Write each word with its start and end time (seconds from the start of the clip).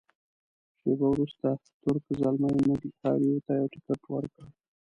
شیبه 0.77 1.07
وروسته 1.13 1.47
تُرک 1.81 2.03
زلمي 2.19 2.51
موږ 2.67 2.81
هر 3.01 3.17
یوه 3.27 3.41
ته 3.45 3.51
یو 3.59 3.67
تکټ 3.73 4.01
ورکړ. 4.13 4.45